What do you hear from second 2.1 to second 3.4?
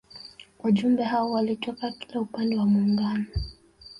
upande wa Muungano